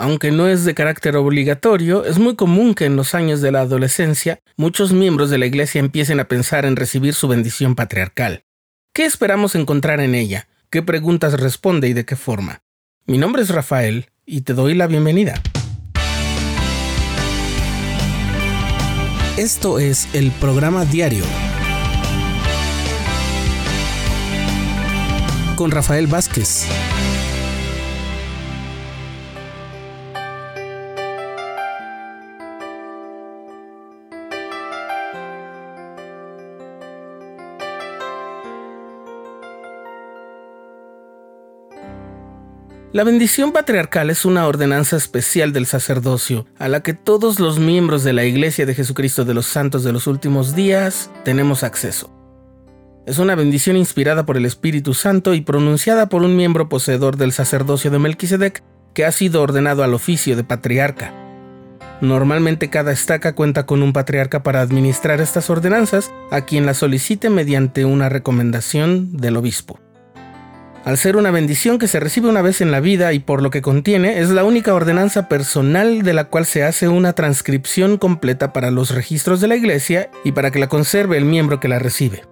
[0.00, 3.60] Aunque no es de carácter obligatorio, es muy común que en los años de la
[3.60, 8.44] adolescencia muchos miembros de la Iglesia empiecen a pensar en recibir su bendición patriarcal.
[8.94, 10.48] ¿Qué esperamos encontrar en ella?
[10.70, 12.62] ¿Qué preguntas responde y de qué forma?
[13.04, 15.34] Mi nombre es Rafael y te doy la bienvenida.
[19.36, 21.24] Esto es el programa diario
[25.56, 26.64] con Rafael Vázquez.
[42.92, 48.02] La bendición patriarcal es una ordenanza especial del sacerdocio a la que todos los miembros
[48.02, 52.12] de la Iglesia de Jesucristo de los Santos de los Últimos Días tenemos acceso.
[53.06, 57.30] Es una bendición inspirada por el Espíritu Santo y pronunciada por un miembro poseedor del
[57.30, 61.14] sacerdocio de Melquisedec que ha sido ordenado al oficio de patriarca.
[62.00, 67.30] Normalmente cada estaca cuenta con un patriarca para administrar estas ordenanzas a quien las solicite
[67.30, 69.78] mediante una recomendación del obispo.
[70.84, 73.50] Al ser una bendición que se recibe una vez en la vida y por lo
[73.50, 78.54] que contiene, es la única ordenanza personal de la cual se hace una transcripción completa
[78.54, 81.78] para los registros de la Iglesia y para que la conserve el miembro que la
[81.78, 82.22] recibe.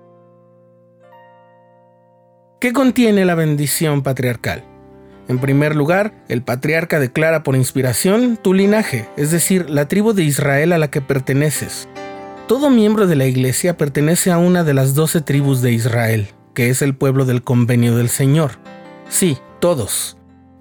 [2.59, 4.65] ¿Qué contiene la bendición patriarcal?
[5.29, 10.23] En primer lugar, el patriarca declara por inspiración tu linaje, es decir, la tribu de
[10.23, 11.87] Israel a la que perteneces.
[12.47, 16.29] Todo miembro de la Iglesia pertenece a una de las doce tribus de Israel
[16.59, 18.59] que es el pueblo del convenio del Señor.
[19.09, 20.17] Sí, todos.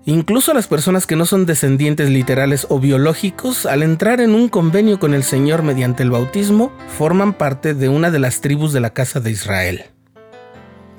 [0.06, 5.00] Incluso las personas que no son descendientes literales o biológicos, al entrar en un convenio
[5.00, 8.92] con el Señor mediante el bautismo, forman parte de una de las tribus de la
[8.92, 9.86] casa de Israel.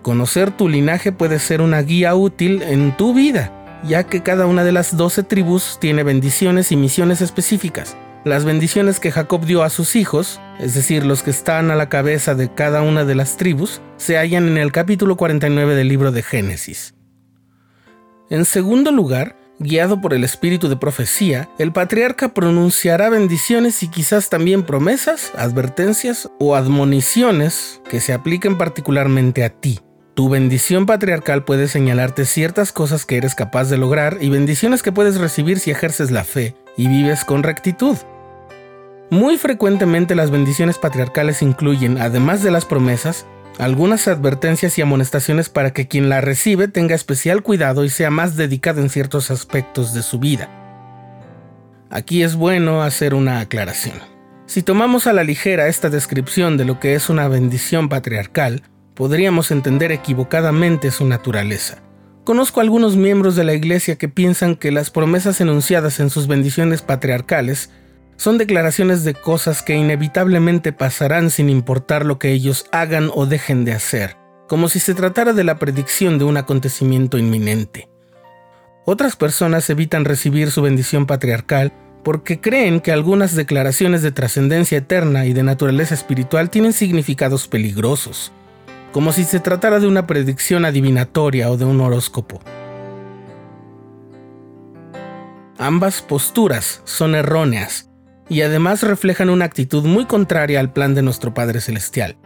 [0.03, 3.53] Conocer tu linaje puede ser una guía útil en tu vida,
[3.85, 7.97] ya que cada una de las doce tribus tiene bendiciones y misiones específicas.
[8.25, 11.89] Las bendiciones que Jacob dio a sus hijos, es decir, los que están a la
[11.89, 16.13] cabeza de cada una de las tribus, se hallan en el capítulo 49 del libro
[16.13, 16.95] de Génesis.
[18.31, 24.29] En segundo lugar, guiado por el espíritu de profecía, el patriarca pronunciará bendiciones y quizás
[24.31, 29.81] también promesas, advertencias o admoniciones que se apliquen particularmente a ti.
[30.15, 34.91] Tu bendición patriarcal puede señalarte ciertas cosas que eres capaz de lograr y bendiciones que
[34.91, 37.97] puedes recibir si ejerces la fe y vives con rectitud.
[39.11, 43.25] Muy frecuentemente las bendiciones patriarcales incluyen, además de las promesas,
[43.59, 48.37] algunas advertencias y amonestaciones para que quien la recibe tenga especial cuidado y sea más
[48.37, 50.51] dedicado en ciertos aspectos de su vida.
[51.91, 53.97] Aquí es bueno hacer una aclaración.
[54.45, 58.63] Si tomamos a la ligera esta descripción de lo que es una bendición patriarcal,
[58.95, 61.79] podríamos entender equivocadamente su naturaleza.
[62.25, 66.83] Conozco algunos miembros de la Iglesia que piensan que las promesas enunciadas en sus bendiciones
[66.83, 67.71] patriarcales
[68.19, 73.65] son declaraciones de cosas que inevitablemente pasarán sin importar lo que ellos hagan o dejen
[73.65, 74.17] de hacer,
[74.49, 77.89] como si se tratara de la predicción de un acontecimiento inminente.
[78.85, 85.25] Otras personas evitan recibir su bendición patriarcal porque creen que algunas declaraciones de trascendencia eterna
[85.25, 88.33] y de naturaleza espiritual tienen significados peligrosos,
[88.93, 92.41] como si se tratara de una predicción adivinatoria o de un horóscopo.
[95.57, 97.88] Ambas posturas son erróneas
[98.29, 102.17] y además reflejan una actitud muy contraria al plan de nuestro Padre Celestial.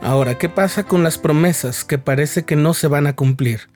[0.00, 3.68] Ahora, ¿qué pasa con las promesas que parece que no se van a cumplir?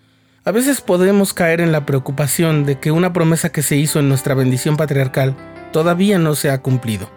[0.45, 4.09] A veces podemos caer en la preocupación de que una promesa que se hizo en
[4.09, 5.37] nuestra bendición patriarcal
[5.73, 7.11] todavía no se ha cumplido.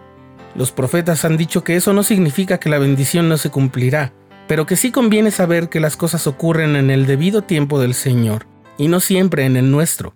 [0.54, 4.12] Los profetas han dicho que eso no significa que la bendición no se cumplirá,
[4.48, 8.46] pero que sí conviene saber que las cosas ocurren en el debido tiempo del Señor,
[8.76, 10.14] y no siempre en el nuestro.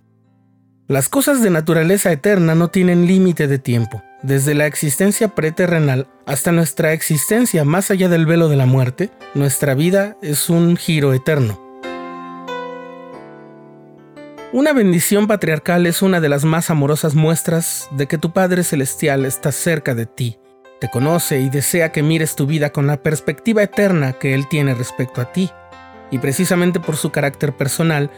[0.87, 6.53] Las cosas de naturaleza eterna no tienen límite de tiempo, desde la existencia preterrenal hasta
[6.53, 11.61] nuestra existencia más allá del velo de la muerte, nuestra vida es un giro eterno.
[14.53, 19.25] Una bendición patriarcal es una de las más amorosas muestras de que tu Padre Celestial
[19.25, 20.39] está cerca de ti
[20.85, 24.75] te conoce y desea que mires tu vida con la perspectiva eterna que Él tiene
[24.75, 25.51] respecto a ti.
[26.11, 28.11] Y precisamente por su carácter personal,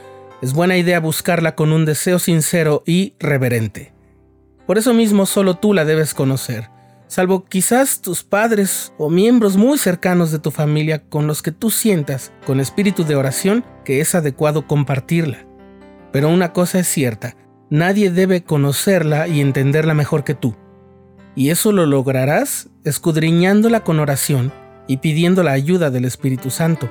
[0.42, 3.92] es buena idea buscarla con un deseo sincero y reverente.
[4.66, 6.70] Por eso mismo solo tú la debes conocer,
[7.06, 11.70] salvo quizás tus padres o miembros muy cercanos de tu familia con los que tú
[11.70, 15.46] sientas, con espíritu de oración, que es adecuado compartirla.
[16.12, 17.36] Pero una cosa es cierta,
[17.70, 20.56] nadie debe conocerla y entenderla mejor que tú
[21.36, 24.52] y eso lo lograrás escudriñándola con oración
[24.88, 26.88] y pidiendo la ayuda del Espíritu Santo.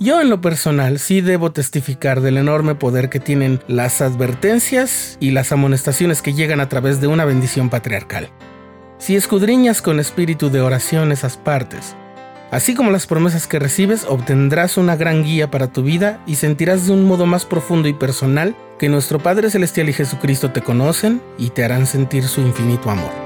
[0.00, 5.30] Yo en lo personal sí debo testificar del enorme poder que tienen las advertencias y
[5.30, 8.28] las amonestaciones que llegan a través de una bendición patriarcal.
[8.98, 11.94] Si escudriñas con espíritu de oración esas partes,
[12.50, 16.86] así como las promesas que recibes, obtendrás una gran guía para tu vida y sentirás
[16.86, 21.22] de un modo más profundo y personal que nuestro Padre Celestial y Jesucristo te conocen
[21.38, 23.23] y te harán sentir su infinito amor.